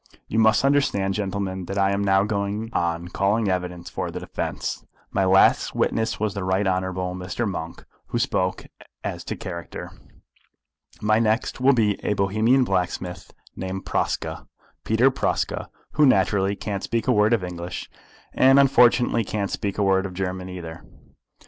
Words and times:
You 0.27 0.39
must 0.39 0.65
understand, 0.65 1.13
gentlemen, 1.13 1.65
that 1.65 1.77
I 1.77 1.91
am 1.91 2.03
now 2.03 2.23
going 2.23 2.71
on 2.73 3.09
calling 3.09 3.49
evidence 3.49 3.87
for 3.87 4.09
the 4.09 4.19
defence. 4.19 4.83
My 5.11 5.25
last 5.25 5.75
witness 5.75 6.19
was 6.19 6.33
the 6.33 6.43
Right 6.43 6.65
Honourable 6.65 7.13
Mr. 7.13 7.47
Monk, 7.47 7.85
who 8.07 8.17
spoke 8.17 8.65
as 9.03 9.23
to 9.25 9.35
character. 9.35 9.91
My 11.03 11.19
next 11.19 11.61
will 11.61 11.73
be 11.73 12.03
a 12.03 12.13
Bohemian 12.15 12.63
blacksmith 12.63 13.31
named 13.55 13.85
Praska, 13.85 14.47
Peter 14.83 15.11
Praska, 15.11 15.67
who 15.91 16.07
naturally 16.07 16.55
can't 16.55 16.81
speak 16.81 17.05
a 17.07 17.11
word 17.13 17.31
of 17.31 17.43
English, 17.43 17.87
and 18.33 18.59
unfortunately 18.59 19.23
can't 19.23 19.51
speak 19.51 19.77
a 19.77 19.83
word 19.83 20.07
of 20.07 20.15
German 20.15 20.49
either. 20.49 20.83